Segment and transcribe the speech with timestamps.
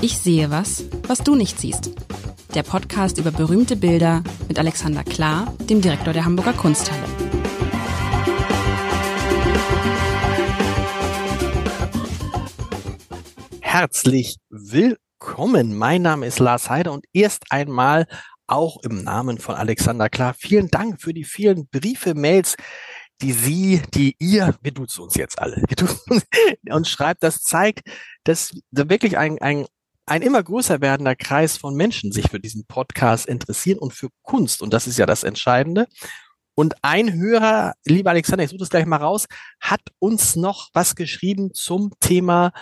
[0.00, 1.90] Ich sehe was, was du nicht siehst.
[2.54, 7.02] Der Podcast über berühmte Bilder mit Alexander Klar, dem Direktor der Hamburger Kunsthalle.
[13.60, 15.76] Herzlich willkommen.
[15.76, 18.06] Mein Name ist Lars Heider und erst einmal
[18.46, 20.34] auch im Namen von Alexander Klar.
[20.34, 22.54] Vielen Dank für die vielen Briefe, Mails,
[23.20, 26.22] die Sie, die ihr, wir duzen uns jetzt alle, wir duzen
[26.70, 27.80] uns schreibt, das zeigt,
[28.22, 29.66] dass da wirklich ein, ein,
[30.08, 34.62] ein immer größer werdender Kreis von Menschen sich für diesen Podcast interessieren und für Kunst.
[34.62, 35.86] Und das ist ja das Entscheidende.
[36.54, 39.26] Und ein Hörer, lieber Alexander, ich suche das gleich mal raus,
[39.60, 42.52] hat uns noch was geschrieben zum Thema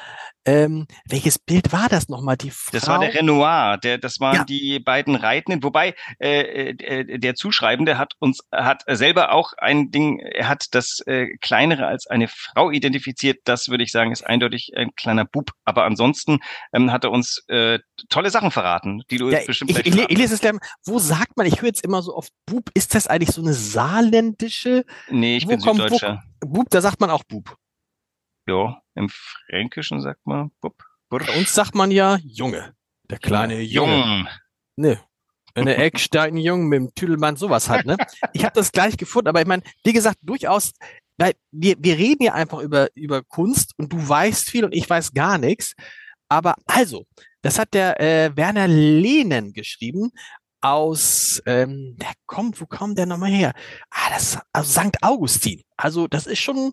[0.46, 2.36] ähm, welches Bild war das nochmal?
[2.36, 2.70] Die Frau?
[2.72, 4.44] Das war der Renoir, der, das waren ja.
[4.44, 5.62] die beiden Reitenden.
[5.62, 11.00] Wobei äh, äh, der Zuschreibende hat uns hat selber auch ein Ding, er hat das
[11.06, 13.38] äh, kleinere als eine Frau identifiziert.
[13.44, 15.50] Das würde ich sagen, ist eindeutig ein kleiner Bub.
[15.64, 16.38] Aber ansonsten
[16.72, 20.18] ähm, hat er uns äh, tolle Sachen verraten, die du ja, bestimmt ich, ich, ich
[20.18, 20.54] lese es gleich.
[20.84, 21.46] Wo sagt man?
[21.46, 22.70] Ich höre jetzt immer so oft Bub.
[22.74, 24.84] Ist das eigentlich so eine saarländische?
[25.10, 26.22] Nee, ich wo bin kommt, Süddeutscher.
[26.40, 27.56] Wo, Bub, da sagt man auch Bub.
[28.46, 30.74] Ja, im Fränkischen sagt man Bub.
[31.08, 31.26] Bursch.
[31.26, 32.74] Bei uns sagt man ja Junge.
[33.08, 33.96] Der kleine Junge.
[33.96, 34.28] Jung.
[34.76, 35.00] Ne.
[35.54, 37.96] Eine Eckstein-Jung mit dem Tüdelmann, sowas halt, ne?
[38.32, 40.72] Ich habe das gleich gefunden, aber ich meine, wie gesagt, durchaus,
[41.16, 44.88] weil wir, wir reden ja einfach über, über Kunst und du weißt viel und ich
[44.88, 45.74] weiß gar nichts.
[46.28, 47.06] Aber also,
[47.42, 50.10] das hat der äh, Werner Lehnen geschrieben
[50.60, 53.52] aus, ähm, der kommt, wo kommt der nochmal her?
[53.90, 55.02] Ah, das also St.
[55.02, 55.62] Augustin.
[55.76, 56.72] Also das ist schon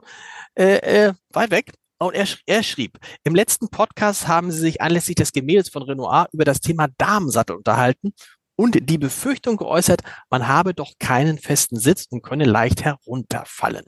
[0.55, 1.73] äh, äh, weit weg.
[2.05, 6.27] Und er, er schrieb, im letzten Podcast haben sie sich anlässlich des Gemäldes von Renoir
[6.31, 8.13] über das Thema Damensattel unterhalten
[8.55, 13.85] und die Befürchtung geäußert, man habe doch keinen festen Sitz und könne leicht herunterfallen.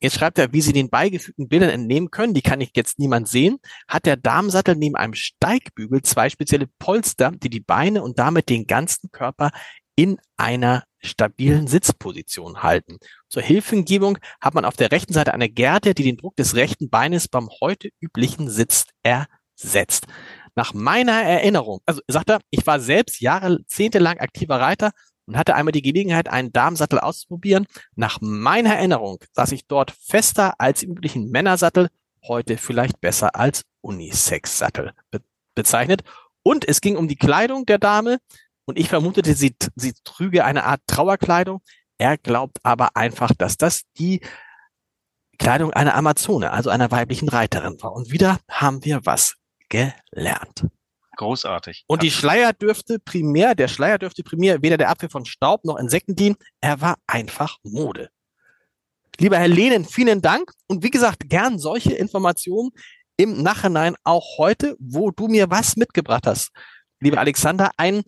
[0.00, 3.28] Jetzt schreibt er, wie Sie den beigefügten Bildern entnehmen können, die kann ich jetzt niemand
[3.28, 8.48] sehen, hat der Damensattel neben einem Steigbügel zwei spezielle Polster, die die Beine und damit
[8.48, 9.52] den ganzen Körper
[9.94, 12.98] in einer stabilen Sitzposition halten.
[13.28, 16.90] Zur Hilfengebung hat man auf der rechten Seite eine Gerte, die den Druck des rechten
[16.90, 20.06] Beines beim heute üblichen Sitz ersetzt.
[20.54, 24.92] Nach meiner Erinnerung, also sagt er, ich war selbst jahrzehntelang aktiver Reiter
[25.26, 27.66] und hatte einmal die Gelegenheit, einen Damensattel auszuprobieren.
[27.94, 31.88] Nach meiner Erinnerung saß ich dort fester als im üblichen Männersattel,
[32.26, 35.20] heute vielleicht besser als Unisex-Sattel be
[35.54, 36.02] bezeichnet.
[36.42, 38.18] Und es ging um die Kleidung der Dame
[38.64, 41.62] und ich vermutete, sie, sie trüge eine Art Trauerkleidung.
[41.98, 44.20] Er glaubt aber einfach, dass das die
[45.38, 47.92] Kleidung einer Amazone, also einer weiblichen Reiterin war.
[47.92, 49.34] Und wieder haben wir was
[49.68, 50.66] gelernt.
[51.16, 51.84] Großartig.
[51.86, 55.76] Und die Schleier dürfte primär, der Schleier dürfte primär weder der Abwehr von Staub noch
[55.76, 56.36] Insekten dienen.
[56.60, 58.08] Er war einfach Mode.
[59.18, 60.52] Lieber Herr Lehnen, vielen Dank.
[60.68, 62.70] Und wie gesagt, gern solche Informationen
[63.16, 66.50] im Nachhinein auch heute, wo du mir was mitgebracht hast.
[67.00, 68.02] Lieber Alexander, ein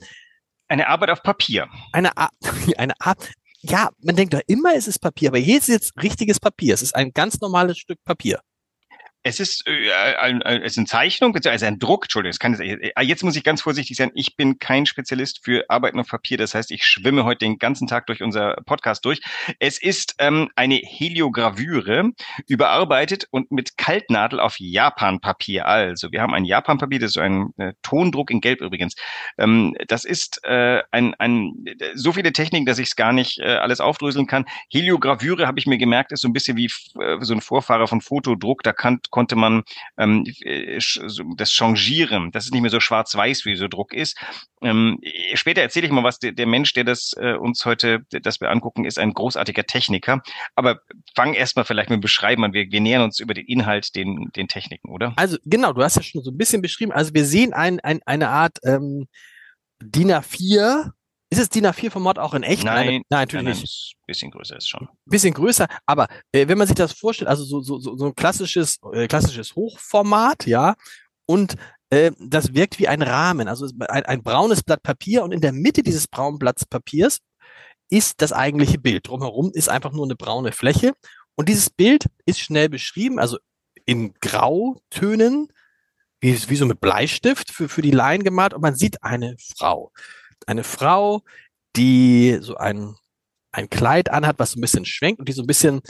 [0.75, 1.69] eine Arbeit auf Papier.
[1.93, 2.31] Eine, Ar
[2.77, 3.31] eine Art,
[3.61, 6.75] ja, man denkt doch immer, es ist Papier, aber hier ist jetzt richtiges Papier.
[6.75, 8.41] Es ist ein ganz normales Stück Papier.
[9.27, 9.91] Es ist, äh,
[10.21, 13.43] ein, ein, es ist eine Zeichnung, also ein Druck, Entschuldigung, kann, äh, jetzt muss ich
[13.43, 17.25] ganz vorsichtig sein, ich bin kein Spezialist für Arbeiten auf Papier, das heißt, ich schwimme
[17.25, 19.23] heute den ganzen Tag durch unser Podcast durch.
[19.61, 22.11] Es ist ähm, eine Heliogravüre,
[22.49, 25.67] überarbeitet und mit Kaltnadel auf Japanpapier.
[25.67, 28.95] Also, wir haben ein Japanpapier, das ist ein äh, Tondruck in Gelb übrigens.
[29.39, 31.65] Ähm, das ist äh, ein, ein,
[31.95, 34.45] so viele Techniken, dass ich es gar nicht äh, alles aufdröseln kann.
[34.71, 36.67] Heliogravüre, habe ich mir gemerkt, ist so ein bisschen wie
[37.01, 39.63] äh, so ein Vorfahrer von Fotodruck, da kann konnte man
[39.97, 40.81] ähm, äh,
[41.37, 44.19] das Changieren, dass es nicht mehr so schwarz-weiß wie so Druck ist.
[44.61, 44.99] Ähm,
[45.35, 46.19] später erzähle ich mal was.
[46.19, 50.21] Der, der Mensch, der das äh, uns heute, das wir angucken, ist ein großartiger Techniker.
[50.57, 50.81] Aber
[51.15, 52.55] fang erstmal vielleicht mit dem Beschreiben an.
[52.55, 55.13] Wir, wir nähern uns über den Inhalt den, den Techniken, oder?
[55.15, 56.91] Also genau, du hast ja schon so ein bisschen beschrieben.
[56.91, 59.07] Also wir sehen ein, ein, eine Art ähm,
[59.81, 60.91] DIN A4
[61.35, 62.65] ist es DIN A4-Format auch in echt?
[62.65, 63.97] Nein, nein, nein natürlich nein, nicht.
[64.07, 64.89] Bisschen größer ist schon.
[65.05, 68.15] Bisschen größer, aber äh, wenn man sich das vorstellt, also so, so, so, so ein
[68.15, 70.75] klassisches, äh, klassisches Hochformat, ja,
[71.27, 71.57] und
[71.91, 75.53] äh, das wirkt wie ein Rahmen, also ein, ein braunes Blatt Papier und in der
[75.53, 77.19] Mitte dieses braunen Blatts Papiers
[77.91, 79.09] ist das eigentliche Bild.
[79.09, 80.93] Drumherum ist einfach nur eine braune Fläche
[81.35, 83.39] und dieses Bild ist schnell beschrieben, also
[83.87, 85.49] in Grautönen,
[86.21, 89.91] wie, wie so mit Bleistift für, für die Laien gemalt und man sieht eine Frau
[90.47, 91.23] eine Frau,
[91.77, 92.97] die so ein,
[93.53, 95.81] ein Kleid anhat, was so ein bisschen schwenkt und die so ein bisschen,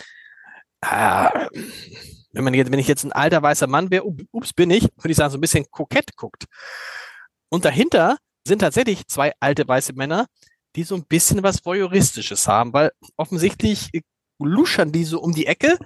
[0.82, 1.48] äh,
[2.32, 5.10] wenn man jetzt, wenn ich jetzt ein alter weißer Mann wäre, ups, bin ich, würde
[5.10, 6.44] ich sagen, so ein bisschen kokett guckt.
[7.48, 10.26] Und dahinter sind tatsächlich zwei alte weiße Männer,
[10.76, 13.90] die so ein bisschen was Voyeuristisches haben, weil offensichtlich
[14.38, 15.78] luschern die so um die Ecke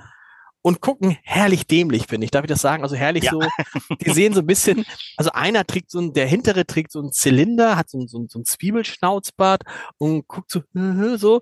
[0.63, 2.31] und gucken herrlich dämlich, finde ich.
[2.31, 2.83] Darf ich das sagen?
[2.83, 3.33] Also herrlich ja.
[3.33, 3.41] so.
[4.01, 4.85] Die sehen so ein bisschen,
[5.17, 8.19] also einer trägt so ein, der hintere trägt so einen Zylinder, hat so ein, so
[8.19, 9.63] ein, so ein Zwiebelschnauzbart
[9.99, 10.63] und guckt so,
[11.17, 11.41] so.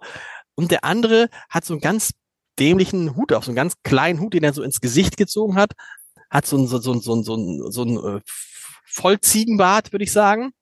[0.55, 2.13] Und der andere hat so einen ganz
[2.59, 5.73] dämlichen Hut auf, so einen ganz kleinen Hut, den er so ins Gesicht gezogen hat,
[6.31, 8.21] hat so ein, so, so, so, so, so, so ein äh,
[8.87, 10.53] Vollziegenbart, würde ich sagen.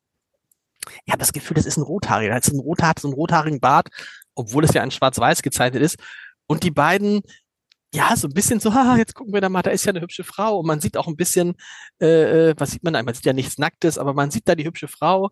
[1.05, 2.31] Ich habe das Gefühl, das ist ein Rothaariger.
[2.31, 3.89] Er hat so ein Rothaar, so einen rothaarigen Bart,
[4.35, 5.99] obwohl es ja in Schwarz-Weiß gezeichnet ist.
[6.47, 7.23] Und die beiden
[7.95, 10.01] ja, so ein bisschen so, haha, jetzt gucken wir da mal, da ist ja eine
[10.01, 11.55] hübsche Frau und man sieht auch ein bisschen,
[12.01, 13.03] äh, äh was sieht man da?
[13.03, 15.31] Man sieht ja nichts Nacktes, aber man sieht da die hübsche Frau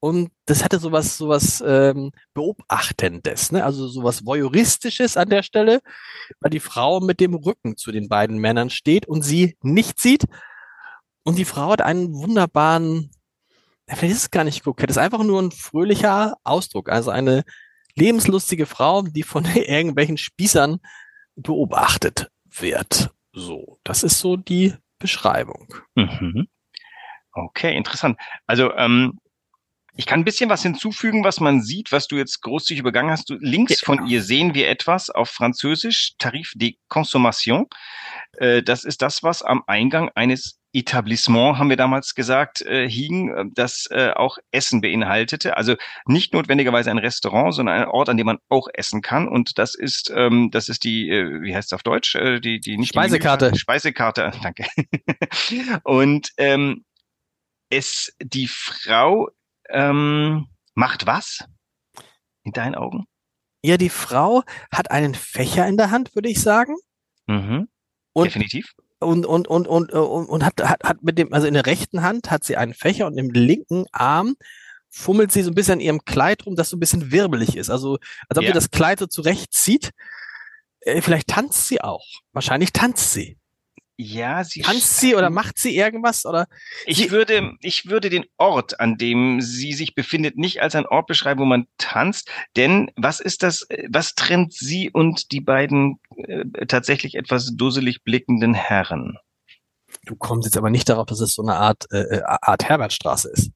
[0.00, 3.64] und das hatte sowas, sowas ähm, Beobachtendes, ne?
[3.64, 5.80] also sowas Voyeuristisches an der Stelle,
[6.40, 10.24] weil die Frau mit dem Rücken zu den beiden Männern steht und sie nicht sieht
[11.22, 13.10] und die Frau hat einen wunderbaren,
[13.86, 17.44] vielleicht ist es gar nicht kokett, ist einfach nur ein fröhlicher Ausdruck, also eine
[17.94, 20.80] lebenslustige Frau, die von irgendwelchen Spießern
[21.42, 23.10] beobachtet wird.
[23.32, 25.74] So, das ist so die Beschreibung.
[25.94, 26.48] Mhm.
[27.32, 28.18] Okay, interessant.
[28.46, 29.18] Also ähm,
[29.96, 33.28] ich kann ein bisschen was hinzufügen, was man sieht, was du jetzt großzügig übergangen hast.
[33.30, 33.86] Du, links ja.
[33.86, 37.66] von ihr sehen wir etwas auf Französisch, Tarif de Consommation.
[38.38, 43.34] Äh, das ist das, was am Eingang eines Etablissement, haben wir damals gesagt, äh, hing,
[43.34, 45.56] äh, das äh, auch Essen beinhaltete.
[45.56, 45.76] Also
[46.06, 49.28] nicht notwendigerweise ein Restaurant, sondern ein Ort, an dem man auch essen kann.
[49.28, 52.14] Und das ist, ähm, das ist die, äh, wie heißt es auf Deutsch?
[52.14, 53.50] Äh, die, die nicht Speisekarte.
[53.50, 54.64] Die Speisekarte, danke.
[55.82, 56.84] Und ähm,
[57.68, 59.28] es, die Frau
[59.70, 61.44] ähm, macht was?
[62.44, 63.06] In deinen Augen?
[63.62, 66.76] Ja, die Frau hat einen Fächer in der Hand, würde ich sagen.
[67.26, 67.68] Mhm.
[68.12, 71.54] Und Definitiv und und und und und, und hat, hat hat mit dem also in
[71.54, 74.36] der rechten Hand hat sie einen Fächer und im linken Arm
[74.90, 77.70] fummelt sie so ein bisschen an ihrem Kleid rum, das so ein bisschen wirbelig ist.
[77.70, 77.98] Also
[78.28, 78.50] als ob ja.
[78.50, 79.90] sie das Kleid so zurechtzieht.
[80.80, 82.04] Äh, vielleicht tanzt sie auch.
[82.32, 83.38] Wahrscheinlich tanzt sie.
[84.02, 86.46] Ja, sie tanzt sie oder macht sie irgendwas oder?
[86.86, 91.06] Ich würde, ich würde den Ort, an dem sie sich befindet, nicht als ein Ort
[91.06, 93.66] beschreiben, wo man tanzt, denn was ist das?
[93.90, 99.18] Was trennt sie und die beiden äh, tatsächlich etwas dusselig blickenden Herren?
[100.06, 103.30] Du kommst jetzt aber nicht darauf, dass es so eine Art äh, äh Art Herbertstraße
[103.30, 103.50] ist.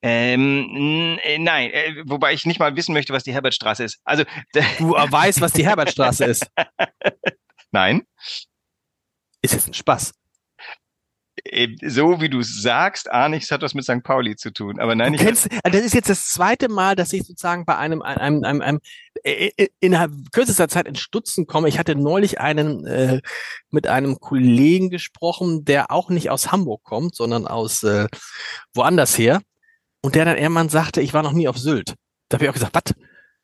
[0.00, 3.98] Ähm, äh, nein, äh, wobei ich nicht mal wissen möchte, was die Herbertstraße ist.
[4.04, 4.60] Also du
[4.92, 6.46] weißt, was die Herbertstraße ist.
[7.72, 8.02] Nein.
[9.42, 10.12] Ist jetzt ein Spaß.
[11.44, 14.02] Äh, so wie du sagst, ich, es hat was mit St.
[14.02, 14.78] Pauli zu tun.
[14.78, 17.76] Aber nein, du kennst, also das ist jetzt das zweite Mal, dass ich sozusagen bei
[17.76, 18.80] einem, einem, einem, einem
[19.80, 21.68] innerhalb kürzester Zeit in Stutzen komme.
[21.68, 23.20] Ich hatte neulich einen äh,
[23.70, 28.08] mit einem Kollegen gesprochen, der auch nicht aus Hamburg kommt, sondern aus äh,
[28.74, 29.40] woanders her.
[30.02, 31.94] Und der dann irgendwann sagte, ich war noch nie auf Sylt.
[32.28, 32.94] Da habe ich auch gesagt, was?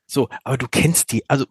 [0.05, 1.45] So, aber du kennst die, also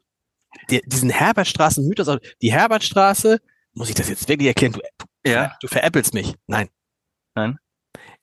[0.70, 3.40] die, diesen Herbertstraßen-Mythos, also die Herbertstraße,
[3.78, 4.72] muss ich das jetzt wirklich erklären?
[4.72, 4.80] Du,
[5.24, 5.56] ja.
[5.60, 6.34] du veräppelst mich.
[6.46, 6.68] Nein.
[7.34, 7.58] Nein.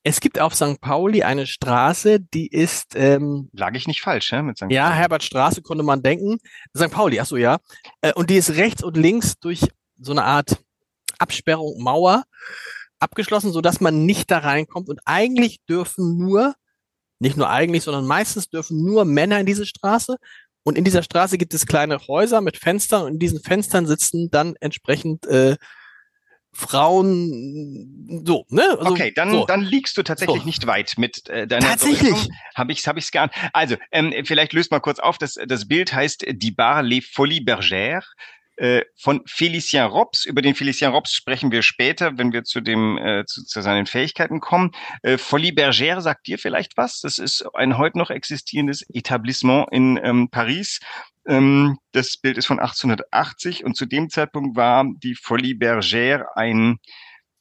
[0.04, 0.80] Es gibt auf St.
[0.82, 2.96] Pauli eine Straße, die ist.
[2.96, 4.44] Ähm, Lag ich nicht falsch, ja?
[4.44, 4.66] Mit St.
[4.70, 6.38] Ja, Herbertstraße konnte man denken.
[6.78, 6.92] St.
[6.92, 7.58] Pauli, ach so, ja.
[8.02, 9.62] Äh, und die ist rechts und links durch
[9.98, 10.62] so eine Art
[11.18, 12.26] Absperrung, Mauer
[13.00, 14.90] abgeschlossen, so dass man nicht da reinkommt.
[14.90, 16.54] Und eigentlich dürfen nur,
[17.20, 20.18] nicht nur eigentlich, sondern meistens dürfen nur Männer in diese Straße.
[20.66, 24.32] Und in dieser Straße gibt es kleine Häuser mit Fenstern und in diesen Fenstern sitzen
[24.32, 25.58] dann entsprechend äh,
[26.52, 28.64] Frauen so, ne?
[28.80, 29.46] Also, okay, dann so.
[29.46, 30.46] dann liegst du tatsächlich so.
[30.46, 33.34] nicht weit mit äh, deiner Tatsächlich habe ich's habe ich's geahnt.
[33.54, 37.42] Also, ähm, vielleicht löst mal kurz auf, das das Bild heißt Die Bar Les Folies
[37.42, 38.06] Bergères
[38.96, 40.26] von Felicien Rops.
[40.26, 43.86] Über den Felicien Rops sprechen wir später, wenn wir zu dem äh, zu, zu seinen
[43.86, 44.72] Fähigkeiten kommen.
[45.02, 47.02] Äh, Folie Bergère sagt dir vielleicht was?
[47.02, 50.80] Das ist ein heute noch existierendes Etablissement in ähm, Paris.
[51.28, 56.78] Ähm, das Bild ist von 1880 und zu dem Zeitpunkt war die Folie Bergère ein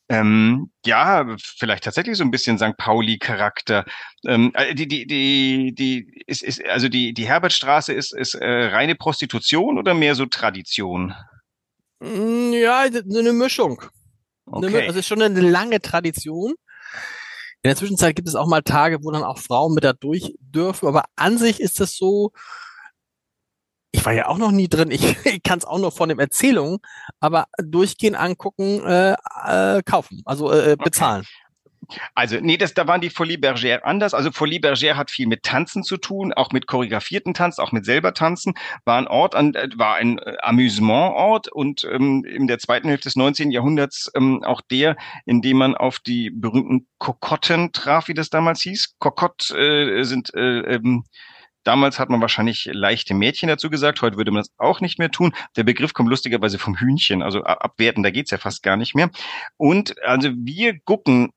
[0.08, 2.76] ähm, ja, vielleicht tatsächlich so ein bisschen St.
[2.76, 3.84] Pauli-Charakter.
[4.26, 8.66] Ähm, äh, die, die, die, die, ist, ist, also die, die Herbertstraße ist, ist äh,
[8.66, 11.14] reine Prostitution oder mehr so Tradition?
[12.00, 13.82] Mm, ja, eine Mischung.
[14.46, 14.66] Okay.
[14.66, 16.54] Eine, also ist schon eine lange Tradition.
[17.62, 20.34] In der Zwischenzeit gibt es auch mal Tage, wo dann auch Frauen mit da durch
[20.38, 22.30] dürfen, aber an sich ist es so,
[23.94, 26.18] ich war ja auch noch nie drin, ich, ich kann es auch nur von den
[26.18, 26.78] Erzählungen,
[27.20, 29.12] aber durchgehen, angucken, äh,
[29.46, 31.20] äh, kaufen, also äh, bezahlen.
[31.20, 32.00] Okay.
[32.14, 34.14] Also, nee, das, da waren die Folie Bergère anders.
[34.14, 37.84] Also Folie Bergère hat viel mit Tanzen zu tun, auch mit choreografierten Tanz, auch mit
[37.84, 38.54] selber Tanzen.
[38.86, 43.08] War ein Ort, an, äh, war ein äh, Amüsementort und ähm, in der zweiten Hälfte
[43.08, 43.50] des 19.
[43.50, 44.96] Jahrhunderts ähm, auch der,
[45.26, 48.94] in dem man auf die berühmten Kokotten traf, wie das damals hieß.
[48.98, 51.04] Kokott äh, sind äh, ähm,
[51.64, 55.11] Damals hat man wahrscheinlich leichte Mädchen dazu gesagt, heute würde man das auch nicht mehr
[55.11, 55.35] tun.
[55.56, 59.11] Der Begriff kommt lustigerweise vom Hühnchen, also abwerten, da geht's ja fast gar nicht mehr.
[59.56, 61.30] Und also wir gucken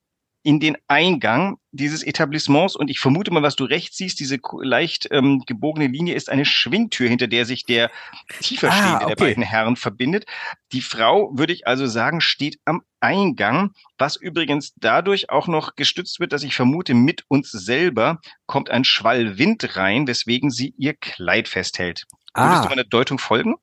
[0.48, 5.10] in den Eingang dieses Etablissements und ich vermute mal, was du rechts siehst, diese leicht
[5.12, 7.92] ähm, gebogene Linie ist eine Schwingtür, hinter der sich der
[8.40, 9.08] tiefer stehende ah, okay.
[9.10, 10.26] der beiden Herren verbindet.
[10.72, 16.22] Die Frau, würde ich also sagen, steht am Eingang, was übrigens dadurch auch noch gestützt
[16.22, 20.94] wird, dass ich vermute, mit uns selber kommt ein Schwall Wind rein, weswegen sie ihr
[20.94, 22.06] Kleid festhält.
[22.34, 22.64] Würdest ah.
[22.64, 23.56] du meiner Deutung folgen?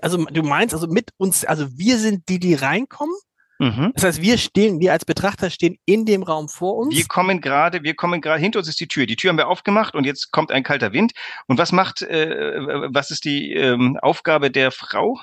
[0.00, 3.16] Also du meinst also mit uns, also wir sind die, die reinkommen?
[3.58, 3.92] Mhm.
[3.94, 6.94] Das heißt, wir stehen, wir als Betrachter stehen in dem Raum vor uns.
[6.94, 9.06] Wir kommen gerade, wir kommen gerade, hinter uns ist die Tür.
[9.06, 11.12] Die Tür haben wir aufgemacht und jetzt kommt ein kalter Wind.
[11.46, 12.58] Und was macht, äh,
[12.92, 15.18] was ist die ähm, Aufgabe der Frau?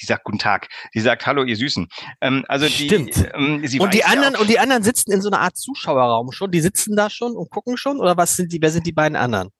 [0.00, 1.88] die sagt Guten Tag, die sagt Hallo, ihr Süßen.
[2.20, 3.16] Ähm, also die, Stimmt.
[3.34, 6.50] Ähm, und die anderen ja und die anderen sitzen in so einer Art Zuschauerraum schon.
[6.50, 8.60] Die sitzen da schon und gucken schon oder was sind die?
[8.60, 9.50] Wer sind die beiden anderen?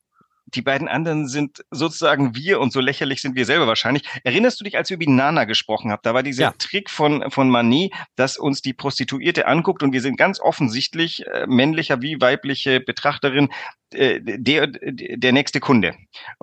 [0.55, 4.05] Die beiden anderen sind sozusagen wir und so lächerlich sind wir selber wahrscheinlich.
[4.25, 6.01] Erinnerst du dich, als wir über Nana gesprochen haben?
[6.03, 6.55] Da war dieser ja.
[6.59, 11.47] Trick von, von Manet, dass uns die Prostituierte anguckt und wir sind ganz offensichtlich äh,
[11.47, 13.51] männlicher wie weibliche Betrachterin
[13.93, 15.95] äh, der, der nächste Kunde.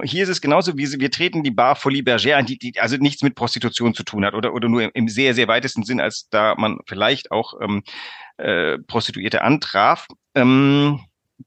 [0.03, 2.97] Hier ist es genauso, wie wir treten die Bar Folie Bergère an, die, die also
[2.97, 5.99] nichts mit Prostitution zu tun hat oder, oder nur im, im sehr, sehr weitesten Sinn,
[5.99, 7.83] als da man vielleicht auch ähm,
[8.37, 10.07] äh, Prostituierte antraf.
[10.33, 10.99] Ähm,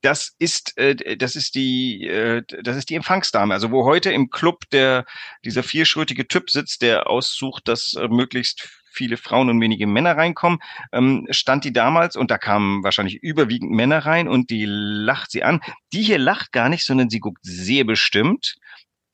[0.03, 3.55] das ist äh, das ist die äh, das ist die Empfangsdame.
[3.55, 5.05] Also wo heute im Club der
[5.45, 10.59] dieser vierschrötige Typ sitzt, der aussucht, dass äh, möglichst viele Frauen und wenige Männer reinkommen,
[10.93, 15.45] ähm, stand die damals und da kamen wahrscheinlich überwiegend Männer rein und die lacht sie
[15.45, 15.61] an.
[15.93, 18.57] Die hier lacht gar nicht, sondern sie guckt sehr bestimmt,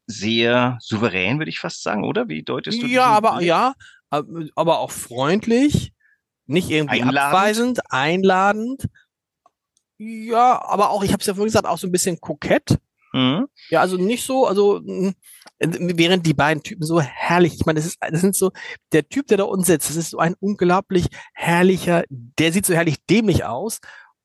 [0.07, 2.29] sehr souverän, würde ich fast sagen, oder?
[2.29, 2.87] Wie deutest du?
[2.87, 3.49] Ja, aber Blick?
[3.49, 3.75] ja,
[4.11, 5.93] aber auch freundlich,
[6.47, 7.19] nicht irgendwie einladend.
[7.19, 8.87] abweisend, einladend
[9.99, 12.79] ja, aber auch, ich habe es ja vorhin gesagt, auch so ein bisschen kokett.
[13.13, 13.47] Mhm.
[13.71, 14.81] Ja, also nicht so, also
[15.61, 18.51] während die beiden Typen so herrlich, ich meine, das ist, das sind so,
[18.93, 22.75] der Typ, der da unten sitzt, das ist so ein unglaublich herrlicher, der sieht so
[22.75, 23.79] herrlich dämlich aus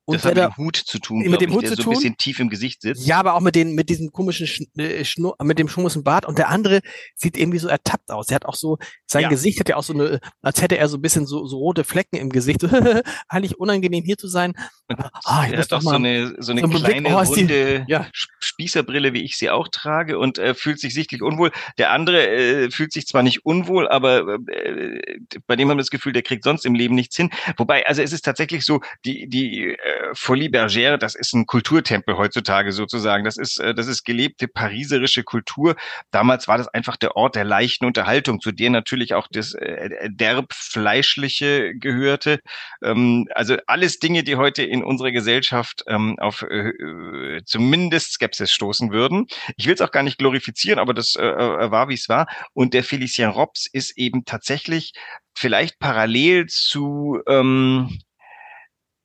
[0.09, 1.89] und das hat mit dem Hut zu tun, mit dem Hut ich, der zu so
[1.91, 3.05] ein bisschen tief im Gesicht sitzt.
[3.05, 4.47] Ja, aber auch mit den, mit diesem komischen,
[4.77, 6.25] äh, Schnur, mit dem schummusen Bart.
[6.25, 6.81] Und der andere
[7.15, 8.29] sieht irgendwie so ertappt aus.
[8.29, 9.29] Er hat auch so, sein ja.
[9.29, 11.83] Gesicht hat ja auch so eine, als hätte er so ein bisschen so, so rote
[11.83, 12.63] Flecken im Gesicht.
[13.29, 14.53] Eigentlich unangenehm hier zu sein.
[14.87, 18.07] Aber, ah, er hat auch so eine, so eine so kleine, oh, runde die, ja.
[18.39, 21.51] Spießerbrille, wie ich sie auch trage und äh, fühlt sich sichtlich unwohl.
[21.77, 25.91] Der andere äh, fühlt sich zwar nicht unwohl, aber äh, bei dem haben wir das
[25.91, 27.29] Gefühl, der kriegt sonst im Leben nichts hin.
[27.57, 29.77] Wobei, also es ist tatsächlich so, die, die äh,
[30.13, 33.23] Folie Bergère das ist ein Kulturtempel heutzutage sozusagen.
[33.23, 35.75] Das ist, äh, das ist gelebte pariserische Kultur.
[36.11, 40.09] Damals war das einfach der Ort der leichten Unterhaltung, zu der natürlich auch das äh,
[40.09, 42.39] derb fleischliche gehörte.
[42.83, 48.91] Ähm, also alles Dinge, die heute in unserer Gesellschaft ähm, auf äh, zumindest Skepsis stoßen
[48.91, 49.27] würden.
[49.57, 52.27] Ich will es auch gar nicht glorifizieren, aber das war, wie es war.
[52.53, 54.93] Und der Felicien Robs ist eben tatsächlich
[55.35, 57.99] vielleicht parallel zu ähm,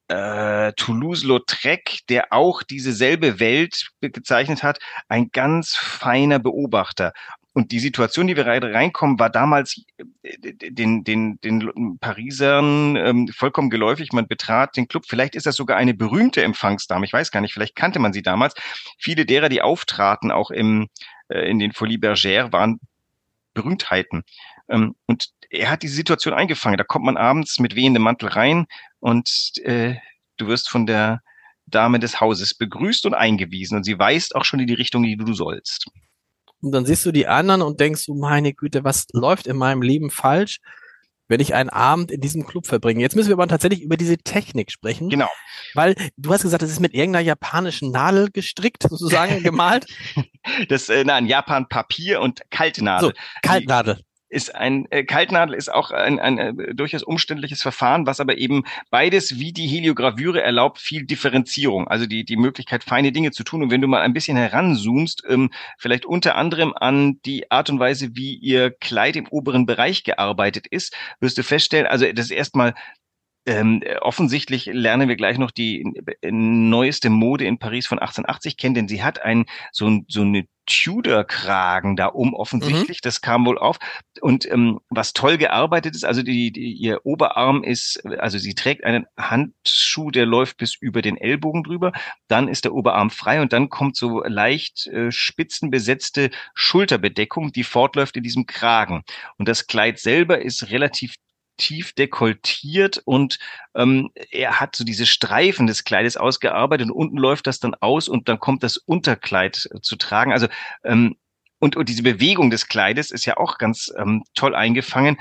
[0.08, 7.12] äh, Toulouse-Lautrec, der auch dieselbe Welt gezeichnet hat, ein ganz feiner Beobachter.
[7.56, 9.80] Und die Situation, die wir reinkommen, war damals
[10.22, 14.12] äh, den, den, den Parisern ähm, vollkommen geläufig.
[14.12, 15.04] Man betrat den Club.
[15.06, 17.06] Vielleicht ist das sogar eine berühmte Empfangsdame.
[17.06, 17.54] Ich weiß gar nicht.
[17.54, 18.54] Vielleicht kannte man sie damals.
[18.98, 20.88] Viele derer, die auftraten, auch im,
[21.28, 22.80] äh, in den Folies Bergère, waren
[23.54, 24.24] Berühmtheiten.
[24.68, 26.78] Ähm, und er hat diese Situation eingefangen.
[26.78, 28.66] Da kommt man abends mit wehendem Mantel rein
[29.00, 29.96] und äh,
[30.36, 31.20] du wirst von der
[31.66, 35.16] Dame des Hauses begrüßt und eingewiesen und sie weist auch schon in die Richtung, die
[35.16, 35.86] du sollst.
[36.60, 39.82] Und dann siehst du die anderen und denkst, oh meine Güte, was läuft in meinem
[39.82, 40.60] Leben falsch,
[41.28, 43.00] wenn ich einen Abend in diesem Club verbringe.
[43.00, 45.08] Jetzt müssen wir aber tatsächlich über diese Technik sprechen.
[45.08, 45.28] Genau.
[45.74, 49.86] Weil du hast gesagt, das ist mit irgendeiner japanischen Nadel gestrickt, sozusagen gemalt.
[50.68, 53.10] Das, äh, nein, Japan Papier und Kaltnadel.
[53.10, 54.00] So, Kaltnadel
[54.34, 58.64] ist ein äh, Kaltnadel ist auch ein, ein äh, durchaus umständliches Verfahren, was aber eben
[58.90, 63.62] beides wie die Heliogravüre erlaubt viel Differenzierung, also die die Möglichkeit feine Dinge zu tun.
[63.62, 67.78] Und wenn du mal ein bisschen heranzoomst, ähm, vielleicht unter anderem an die Art und
[67.78, 72.32] Weise, wie ihr Kleid im oberen Bereich gearbeitet ist, wirst du feststellen, also das ist
[72.32, 72.74] erstmal
[73.46, 75.84] ähm, offensichtlich lernen wir gleich noch die
[76.22, 81.96] neueste Mode in Paris von 1880 kennen, denn sie hat ein so, so eine Tudor-Kragen
[81.96, 82.98] da um offensichtlich.
[82.98, 83.02] Mhm.
[83.02, 83.78] Das kam wohl auf.
[84.20, 88.84] Und ähm, was toll gearbeitet ist, also die, die, ihr Oberarm ist, also sie trägt
[88.84, 91.92] einen Handschuh, der läuft bis über den Ellbogen drüber.
[92.28, 98.16] Dann ist der Oberarm frei und dann kommt so leicht äh, spitzenbesetzte Schulterbedeckung, die fortläuft
[98.16, 99.02] in diesem Kragen.
[99.36, 101.14] Und das Kleid selber ist relativ
[101.56, 103.38] tief dekoltiert und
[103.74, 108.08] ähm, er hat so diese Streifen des Kleides ausgearbeitet und unten läuft das dann aus
[108.08, 110.32] und dann kommt das Unterkleid äh, zu tragen.
[110.32, 110.48] Also
[110.84, 111.16] ähm,
[111.58, 115.18] und, und diese Bewegung des Kleides ist ja auch ganz ähm, toll eingefangen.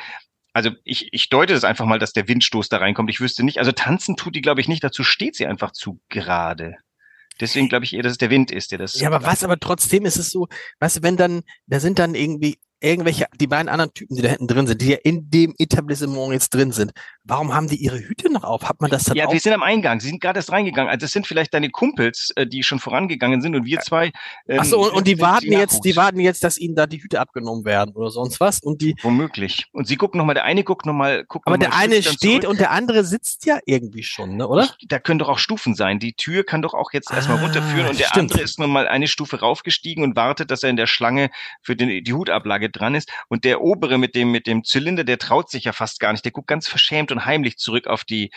[0.51, 3.09] Also ich, ich deute das einfach mal, dass der Windstoß da reinkommt.
[3.09, 3.59] Ich wüsste nicht.
[3.59, 4.83] Also tanzen tut die, glaube ich, nicht.
[4.83, 6.75] Dazu steht sie einfach zu gerade.
[7.39, 8.99] Deswegen glaube ich eher, dass es der Wind ist, der das.
[8.99, 10.47] Ja, aber was, aber trotzdem ist es so,
[10.79, 14.47] du, wenn dann, da sind dann irgendwie irgendwelche, die beiden anderen Typen, die da hinten
[14.47, 16.91] drin sind, die ja in dem Etablissement jetzt drin sind,
[17.23, 18.63] warum haben die ihre Hüte noch auf?
[18.63, 19.99] Hat man das dann Ja, wir sind am Eingang.
[19.99, 20.89] Sie sind gerade erst reingegangen.
[20.89, 24.11] Also das sind vielleicht deine Kumpels, äh, die schon vorangegangen sind und wir zwei.
[24.47, 27.01] Ähm, Ach so, und, und die warten jetzt, die warten jetzt, dass ihnen da die
[27.01, 28.95] Hüte abgenommen werden oder sonst was und die.
[29.01, 29.65] Womöglich.
[29.71, 32.49] Und sie gucken nochmal, der eine guckt nochmal, guckt Aber noch der eine steht zurück.
[32.49, 34.69] und der andere sitzt ja irgendwie schon, ne, oder?
[34.87, 35.99] Da können doch auch Stufen sein.
[35.99, 38.31] Die Tür kann doch auch jetzt ah, erstmal runterführen und der stimmt.
[38.31, 41.29] andere ist nochmal eine Stufe raufgestiegen und wartet, dass er in der Schlange
[41.61, 43.11] für den, die Hutablage dran ist.
[43.29, 46.25] Und der obere mit dem, mit dem Zylinder, der traut sich ja fast gar nicht.
[46.25, 48.31] Der guckt ganz verschämt und heimlich zurück auf die,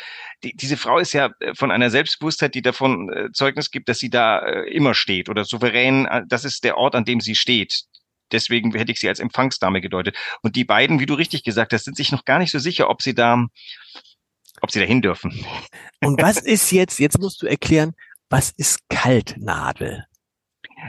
[0.44, 3.98] die diese Frau ist ja äh, von einer Selbstbewusstheit, die davon äh, Zeugnis gibt, dass
[3.98, 7.84] sie da äh, immer steht oder souverän, das ist der Ort, an dem sie steht.
[8.32, 10.16] Deswegen hätte ich sie als Empfangsdame gedeutet.
[10.42, 12.90] Und die beiden, wie du richtig gesagt hast, sind sich noch gar nicht so sicher,
[12.90, 13.46] ob sie da,
[14.60, 15.44] ob sie dahin dürfen.
[16.02, 17.94] Und was ist jetzt, jetzt musst du erklären,
[18.28, 20.06] was ist Kaltnadel?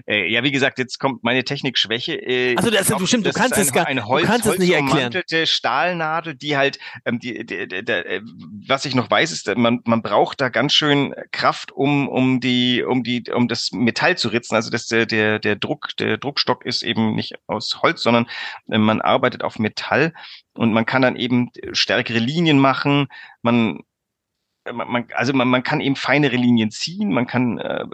[0.05, 2.13] Äh, ja, wie gesagt, jetzt kommt meine Technikschwäche.
[2.13, 4.59] Äh, also das, glaub, du stimmt, du kannst es gar, eine Holz, du kannst es
[4.59, 5.13] nicht erklären.
[5.45, 8.21] Stahlnadel, die halt, ähm, die, die, die, die, äh,
[8.67, 12.83] was ich noch weiß, ist, man, man braucht da ganz schön Kraft, um um die
[12.83, 14.55] um die um das Metall zu ritzen.
[14.55, 18.27] Also das der der der Druck der Druckstock ist eben nicht aus Holz, sondern
[18.69, 20.13] äh, man arbeitet auf Metall
[20.53, 23.07] und man kann dann eben stärkere Linien machen.
[23.41, 23.79] Man
[24.73, 27.85] man, also man, man kann eben feinere Linien ziehen, man kann äh,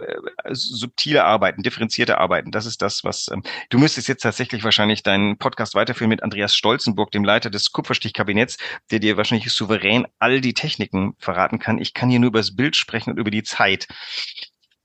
[0.50, 2.50] subtile arbeiten, differenzierte arbeiten.
[2.50, 6.54] Das ist das, was ähm, du müsstest jetzt tatsächlich wahrscheinlich deinen Podcast weiterführen mit Andreas
[6.54, 8.58] Stolzenburg, dem Leiter des Kupferstichkabinetts,
[8.90, 11.78] der dir wahrscheinlich souverän all die Techniken verraten kann.
[11.78, 13.88] Ich kann hier nur über das Bild sprechen und über die Zeit.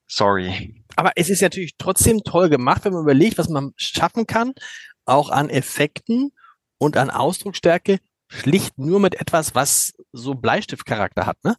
[0.07, 0.83] Sorry.
[0.95, 4.53] Aber es ist natürlich trotzdem toll gemacht, wenn man überlegt, was man schaffen kann,
[5.05, 6.31] auch an Effekten
[6.77, 11.55] und an Ausdrucksstärke, schlicht nur mit etwas, was so Bleistiftcharakter hat, ne?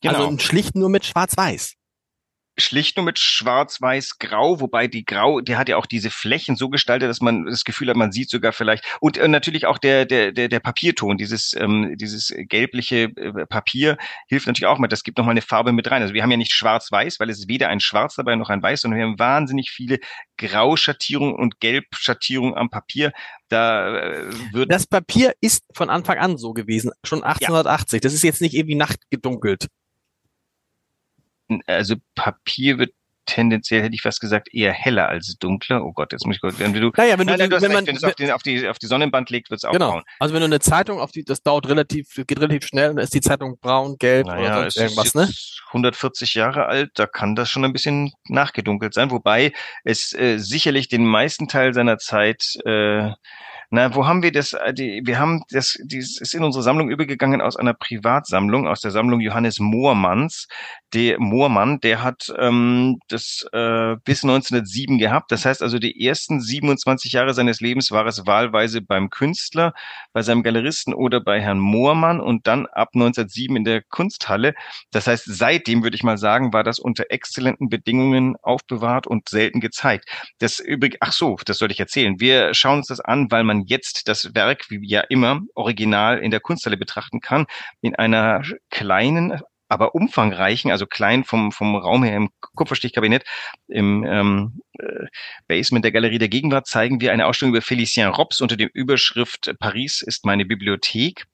[0.00, 0.26] Genau.
[0.26, 1.74] Also schlicht nur mit Schwarz-Weiß
[2.60, 7.08] schlicht nur mit Schwarz-Weiß-Grau, wobei die Grau, die hat ja auch diese Flächen so gestaltet,
[7.08, 10.32] dass man das Gefühl hat, man sieht sogar vielleicht und äh, natürlich auch der der
[10.32, 13.96] der der Papierton, dieses ähm, dieses gelbliche äh, Papier
[14.28, 14.92] hilft natürlich auch mit.
[14.92, 16.02] Das gibt noch mal eine Farbe mit rein.
[16.02, 18.62] Also wir haben ja nicht Schwarz-Weiß, weil es ist weder ein Schwarz dabei noch ein
[18.62, 19.98] Weiß, sondern wir haben wahnsinnig viele
[20.36, 23.12] Grauschattierungen und Gelbschattierungen am Papier.
[23.48, 27.94] Da äh, wird das Papier ist von Anfang an so gewesen, schon 1880.
[27.94, 28.00] Ja.
[28.00, 29.68] Das ist jetzt nicht irgendwie nachtgedunkelt
[31.66, 32.92] also Papier wird
[33.30, 35.84] tendenziell, hätte ich fast gesagt, eher heller als dunkler.
[35.84, 37.86] Oh Gott, jetzt muss ich kurz, wenn du, naja, wenn du, nein, du wenn, man,
[37.86, 39.92] wenn es auf, den, auf, die, auf die Sonnenband legt, wird es auch genau.
[39.92, 40.02] braun.
[40.18, 43.14] Also wenn du eine Zeitung auf die, das dauert relativ, geht relativ schnell, dann ist
[43.14, 45.28] die Zeitung braun, gelb naja, oder sonst irgendwas, ne?
[45.68, 49.52] 140 Jahre alt, da kann das schon ein bisschen nachgedunkelt sein, wobei
[49.84, 53.10] es äh, sicherlich den meisten Teil seiner Zeit äh,
[53.72, 54.52] na, wo haben wir das?
[54.52, 58.80] Äh, die, wir haben das, dieses ist in unsere Sammlung übergegangen aus einer Privatsammlung, aus
[58.80, 60.48] der Sammlung Johannes Moormanns.
[60.92, 65.30] Der Moormann, der hat ähm, das äh, bis 1907 gehabt.
[65.30, 69.72] Das heißt also, die ersten 27 Jahre seines Lebens war es wahlweise beim Künstler,
[70.12, 74.54] bei seinem Galeristen oder bei Herrn Moormann und dann ab 1907 in der Kunsthalle.
[74.90, 79.60] Das heißt, seitdem würde ich mal sagen, war das unter exzellenten Bedingungen aufbewahrt und selten
[79.60, 80.06] gezeigt.
[80.40, 82.18] Das übrig, ach so, das sollte ich erzählen.
[82.18, 86.30] Wir schauen uns das an, weil man jetzt das Werk, wie ja immer, original in
[86.30, 87.46] der Kunsthalle betrachten kann,
[87.80, 93.24] in einer kleinen, aber umfangreichen, also klein vom, vom Raum her im Kupferstichkabinett,
[93.68, 95.06] im ähm, äh,
[95.46, 99.54] Basement der Galerie der Gegenwart zeigen wir eine Ausstellung über Félicien Robs unter dem Überschrift
[99.60, 101.26] Paris ist meine Bibliothek.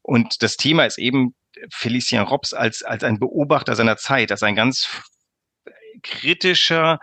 [0.00, 1.34] Und das Thema ist eben
[1.70, 5.02] Félicien Robs als, als ein Beobachter seiner Zeit, als ein ganz
[6.02, 6.98] kritischer,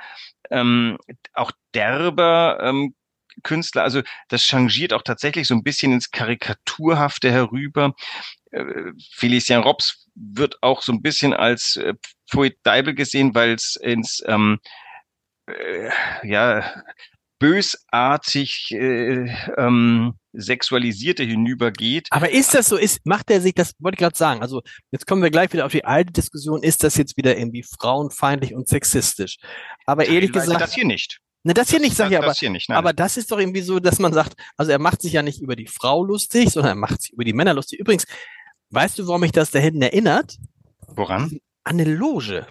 [0.49, 0.97] ähm,
[1.33, 2.95] auch derber ähm,
[3.43, 3.83] Künstler.
[3.83, 7.93] Also das changiert auch tatsächlich so ein bisschen ins Karikaturhafte herüber.
[8.51, 8.63] Äh,
[9.11, 11.93] Felicien Robs wird auch so ein bisschen als äh,
[12.31, 14.59] Poet Deibel gesehen, weil es ins ähm,
[15.47, 15.89] äh,
[16.23, 16.83] ja
[17.39, 22.07] bösartig äh, ähm, sexualisierte hinübergeht.
[22.11, 22.77] Aber ist das so?
[22.77, 23.73] Ist macht er sich das?
[23.79, 24.41] Wollte ich gerade sagen.
[24.41, 26.61] Also jetzt kommen wir gleich wieder auf die alte Diskussion.
[26.61, 29.37] Ist das jetzt wieder irgendwie frauenfeindlich und sexistisch?
[29.85, 31.19] Aber Teilweise ehrlich gesagt, das hier nicht.
[31.43, 32.27] Ne, das hier nicht, sag ich aber.
[32.27, 35.13] Das nicht, aber das ist doch irgendwie so, dass man sagt, also er macht sich
[35.13, 37.79] ja nicht über die Frau lustig, sondern er macht sich über die Männer lustig.
[37.79, 38.05] Übrigens,
[38.71, 40.37] weißt du, warum mich das da hinten erinnert?
[40.87, 41.39] Woran?
[41.63, 42.45] An eine Loge.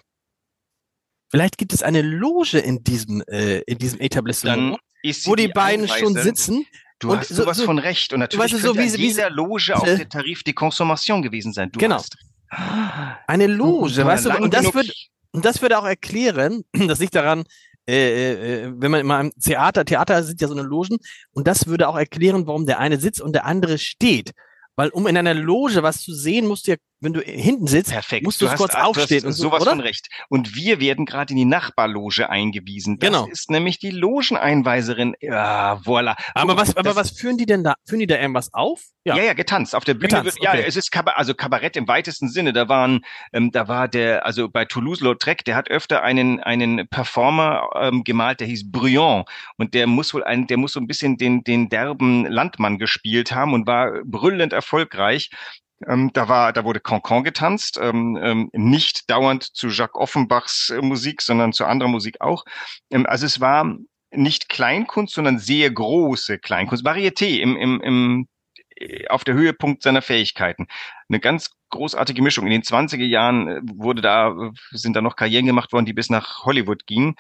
[1.31, 4.79] Vielleicht gibt es eine Loge in diesem, äh, in diesem Etablissement,
[5.25, 6.67] wo die, die beiden schon sitzen.
[6.99, 8.13] Du und hast sowas so, von recht.
[8.15, 11.53] Und natürlich weißt du, so wie, wie jeder Loge auch der Tarif de Consommation gewesen
[11.53, 11.71] sein.
[11.71, 11.97] Du genau.
[11.97, 12.17] Hast,
[13.27, 14.93] eine Loge, weißt du, und das wird,
[15.33, 17.45] und das würde auch erklären, das liegt daran,
[17.89, 20.99] äh, äh, äh, wenn man immer im Theater, Theater sind ja so eine Logen,
[21.33, 24.33] und das würde auch erklären, warum der eine sitzt und der andere steht.
[24.77, 27.93] Weil um in einer Loge was zu sehen, musst du ja wenn du hinten sitzt,
[27.93, 28.25] Perfekt.
[28.25, 29.25] musst du, du kurz aufstehen.
[29.25, 29.71] und so, sowas oder?
[29.73, 30.09] von recht.
[30.29, 32.99] Und wir werden gerade in die Nachbarloge eingewiesen.
[32.99, 33.27] Das genau.
[33.27, 35.15] ist nämlich die Logeneinweiserin.
[35.21, 36.17] Ja, voilà.
[36.35, 37.75] Aber was, aber was führen die denn da?
[37.87, 38.83] Führen die da irgendwas auf?
[39.05, 39.75] Ja, ja, ja getanzt.
[39.75, 40.61] Auf der Bühne getanzt, wird, okay.
[40.61, 42.53] ja, es ist Kabarett, also Kabarett im weitesten Sinne.
[42.53, 47.71] Da waren, ähm, da war der, also bei Toulouse-Lautrec, der hat öfter einen, einen Performer
[47.77, 49.29] ähm, gemalt, der hieß Briand.
[49.57, 53.33] Und der muss wohl ein, der muss so ein bisschen den, den derben Landmann gespielt
[53.33, 55.31] haben und war brüllend erfolgreich.
[55.87, 60.83] Ähm, da war, da wurde Cancan getanzt, ähm, ähm, nicht dauernd zu Jacques Offenbachs äh,
[60.83, 62.45] Musik, sondern zu anderer Musik auch.
[62.91, 63.77] Ähm, also es war
[64.11, 68.29] nicht Kleinkunst, sondern sehr große Kleinkunst, Varieté im, im, im,
[68.77, 70.67] äh, auf der Höhepunkt seiner Fähigkeiten.
[71.09, 72.47] Eine ganz großartige Mischung.
[72.47, 75.93] In den 20er Jahren äh, wurde da, äh, sind da noch Karrieren gemacht worden, die
[75.93, 77.15] bis nach Hollywood gingen.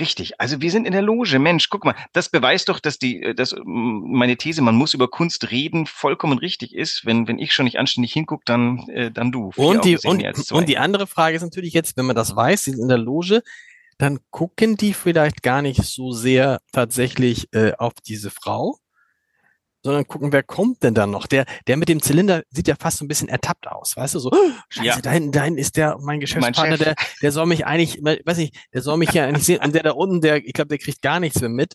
[0.00, 0.40] Richtig.
[0.40, 1.38] Also wir sind in der Loge.
[1.38, 5.08] Mensch, guck mal, das beweist doch, dass die, äh, dass meine These, man muss über
[5.08, 7.06] Kunst reden, vollkommen richtig ist.
[7.06, 9.52] Wenn, wenn ich schon nicht anständig hingucke, dann, äh, dann du.
[9.54, 12.72] Und die, und, und die andere Frage ist natürlich jetzt, wenn man das weiß, sie
[12.72, 13.42] sind in der Loge,
[13.98, 18.78] dann gucken die vielleicht gar nicht so sehr tatsächlich äh, auf diese Frau,
[19.86, 21.26] sondern gucken, wer kommt denn da noch?
[21.26, 24.18] Der, der mit dem Zylinder sieht ja fast so ein bisschen ertappt aus, weißt du,
[24.18, 25.00] so, oh, scheiße, ja.
[25.00, 28.38] da hinten, da hinten ist der, mein Geschäftspartner, mein der, der soll mich eigentlich, weiß
[28.38, 30.78] ich, der soll mich ja eigentlich sehen, und der da unten, der, ich glaube, der
[30.78, 31.74] kriegt gar nichts mehr mit.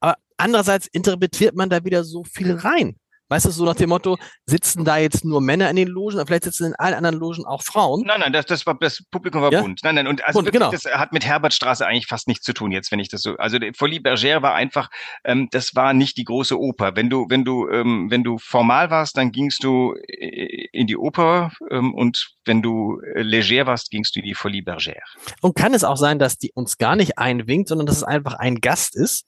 [0.00, 2.96] Aber andererseits interpretiert man da wieder so viel rein.
[3.30, 6.26] Weißt du, so nach dem Motto, sitzen da jetzt nur Männer in den Logen, aber
[6.26, 8.02] vielleicht sitzen in allen anderen Logen auch Frauen?
[8.04, 9.62] Nein, nein, das, das war das Publikum war ja?
[9.62, 9.80] bunt.
[9.84, 10.72] Nein, nein, und also bunt, wirklich, genau.
[10.72, 13.36] das hat mit Herbertstraße eigentlich fast nichts zu tun jetzt, wenn ich das so.
[13.36, 14.90] Also Folie Bergère war einfach,
[15.22, 16.96] ähm, das war nicht die große Oper.
[16.96, 20.96] Wenn du, wenn du, ähm, wenn du formal warst, dann gingst du äh, in die
[20.96, 25.02] Oper ähm, und wenn du äh, leger warst, gingst du in die Folie Bergère.
[25.40, 28.34] Und kann es auch sein, dass die uns gar nicht einwinkt, sondern dass es einfach
[28.34, 29.26] ein Gast ist,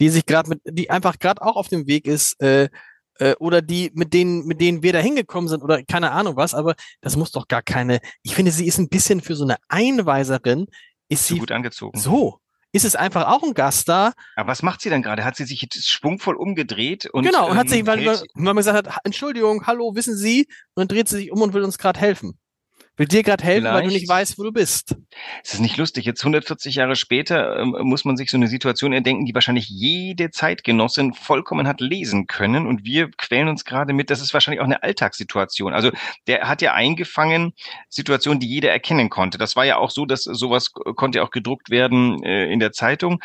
[0.00, 2.68] die sich gerade mit, die einfach gerade auch auf dem Weg ist, äh,
[3.18, 6.54] äh, oder die, mit denen, mit denen wir da hingekommen sind oder keine Ahnung was,
[6.54, 9.56] aber das muss doch gar keine, ich finde, sie ist ein bisschen für so eine
[9.68, 10.66] Einweiserin,
[11.08, 11.98] ist sie gut angezogen.
[11.98, 12.38] So.
[12.74, 14.14] Ist es einfach auch ein Gast da?
[14.34, 15.24] Aber was macht sie dann gerade?
[15.24, 18.56] Hat sie sich jetzt schwungvoll umgedreht und genau und hat sich, ähm, weil, weil man
[18.56, 20.46] gesagt hat, Entschuldigung, hallo, wissen Sie?
[20.74, 22.38] Und dann dreht sie sich um und will uns gerade helfen
[22.96, 23.74] will dir gerade helfen, Vielleicht.
[23.74, 24.96] weil du nicht weißt, wo du bist.
[25.42, 26.04] Es ist nicht lustig.
[26.04, 30.30] Jetzt 140 Jahre später ähm, muss man sich so eine Situation erdenken, die wahrscheinlich jede
[30.30, 32.66] Zeitgenossin vollkommen hat lesen können.
[32.66, 35.72] Und wir quälen uns gerade mit, das ist wahrscheinlich auch eine Alltagssituation.
[35.72, 35.90] Also
[36.26, 37.54] der hat ja eingefangen
[37.88, 39.38] Situationen, die jeder erkennen konnte.
[39.38, 42.72] Das war ja auch so, dass sowas konnte ja auch gedruckt werden äh, in der
[42.72, 43.20] Zeitung.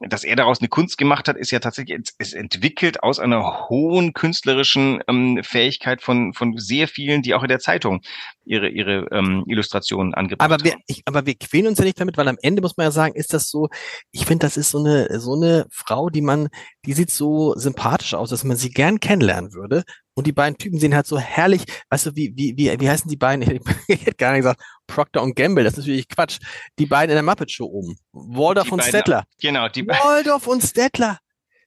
[0.00, 4.14] Dass er daraus eine Kunst gemacht hat, ist ja tatsächlich, es entwickelt aus einer hohen
[4.14, 8.02] künstlerischen ähm, Fähigkeit von, von sehr vielen, die auch in der Zeitung
[8.44, 12.16] ihre, ihre ähm, Illustrationen angebracht aber wir, ich, aber wir quälen uns ja nicht damit,
[12.16, 13.68] weil am Ende muss man ja sagen, ist das so,
[14.10, 16.48] ich finde, das ist so eine, so eine Frau, die man,
[16.84, 19.84] die sieht so sympathisch aus, dass man sie gern kennenlernen würde.
[20.14, 23.08] Und die beiden Typen sehen halt so herrlich, weißt du, wie, wie, wie, wie heißen
[23.08, 23.42] die beiden?
[23.42, 26.38] Ich, ich hätte gar nicht gesagt, Proctor und Gamble, das ist natürlich Quatsch.
[26.78, 27.96] Die beiden in der Muppet Show oben.
[28.12, 29.24] Waldorf die und beiden, Stettler.
[29.40, 30.04] Genau, die beiden.
[30.04, 31.18] Waldorf und Stettler.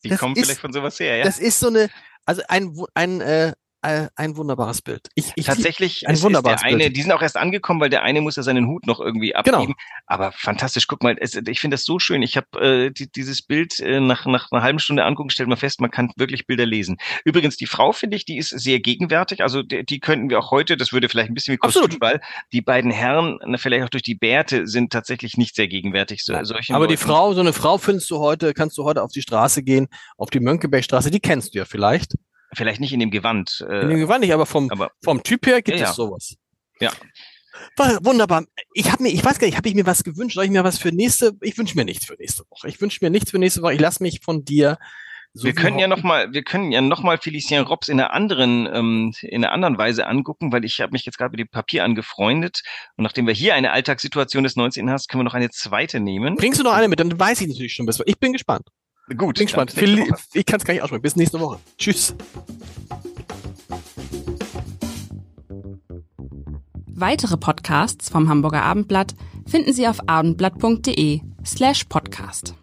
[0.04, 1.24] Die das kommen ist, vielleicht von sowas her, ja.
[1.24, 1.90] Das ist so eine,
[2.26, 3.54] also ein, ein, äh,
[4.15, 5.10] ein wunderbares Bild.
[5.15, 6.98] Ich, ich, Tatsächlich ein wunderbares der eine, Bild.
[6.98, 9.58] die sind auch erst angekommen, weil der eine muss ja seinen Hut noch irgendwie abgeben.
[9.58, 9.76] Genau.
[10.08, 12.21] Aber fantastisch, guck mal, es, ich finde das so schön.
[12.21, 15.58] Ich habe äh, die, dieses Bild äh, nach, nach einer halben Stunde angucken, stellt man
[15.58, 16.98] fest, man kann wirklich Bilder lesen.
[17.24, 19.41] Übrigens, die Frau, finde ich, die ist sehr gegenwärtig.
[19.41, 22.21] Also die, die könnten wir auch heute, das würde vielleicht ein bisschen wie Kostümball,
[22.52, 26.24] die beiden Herren, vielleicht auch durch die Bärte, sind tatsächlich nicht sehr gegenwärtig.
[26.24, 26.88] So, Aber Leuten.
[26.89, 29.88] die Frau, so eine Frau findest du heute, kannst du heute auf die Straße gehen,
[30.17, 32.15] auf die Mönckebergstraße, die kennst du ja vielleicht.
[32.53, 33.65] Vielleicht nicht in dem Gewand.
[33.67, 36.36] Äh, in dem Gewand nicht, aber vom, aber, vom Typ her gibt ja, es sowas.
[36.79, 36.91] Ja.
[37.77, 38.45] War wunderbar.
[38.73, 40.36] Ich habe mir, ich weiß gar nicht, habe ich mir was gewünscht?
[40.36, 41.34] Soll ich mir was für nächste?
[41.41, 42.67] Ich wünsche mir nichts für nächste Woche.
[42.67, 43.73] Ich wünsche mir nichts für nächste Woche.
[43.73, 44.77] Ich lasse mich von dir.
[45.38, 48.13] So wir können ja noch mal, wir können ja noch mal Felicien Robs in einer
[48.13, 51.49] anderen, ähm, in einer anderen Weise angucken, weil ich habe mich jetzt gerade mit dem
[51.49, 52.62] Papier angefreundet
[52.95, 54.89] und nachdem wir hier eine Alltagssituation des 19.
[54.89, 56.38] hast, können wir noch eine zweite nehmen.
[56.38, 57.01] Bringst du noch eine mit?
[57.01, 58.05] Dann weiß ich natürlich schon besser.
[58.08, 58.69] Ich bin gespannt.
[59.18, 59.38] Gut.
[59.38, 59.74] Bin gespannt.
[60.34, 61.02] Ich kann es gar nicht aussprechen.
[61.02, 61.60] Bis nächste Woche.
[61.78, 62.15] Tschüss.
[66.88, 69.13] Weitere Podcasts vom Hamburger Abendblatt
[69.46, 72.56] finden Sie auf abendblatt.de slash podcast.